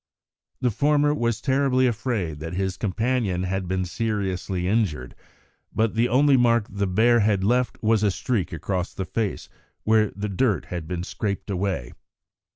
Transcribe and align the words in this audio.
The 0.61 0.71
former 0.71 1.13
was 1.13 1.39
terribly 1.41 1.85
afraid 1.85 2.39
that 2.39 2.53
his 2.55 2.75
companion 2.75 3.43
had 3.43 3.67
been 3.67 3.85
seriously 3.85 4.67
injured, 4.67 5.13
but 5.71 5.93
the 5.93 6.09
only 6.09 6.35
mark 6.35 6.65
the 6.67 6.87
bear 6.87 7.19
had 7.19 7.43
left 7.43 7.77
was 7.83 8.01
a 8.01 8.09
streak 8.09 8.51
across 8.51 8.95
the 8.95 9.05
face 9.05 9.47
where 9.83 10.11
the 10.15 10.27
dirt 10.29 10.65
had 10.65 10.87
been 10.87 11.03
scraped 11.03 11.51
away. 11.51 11.93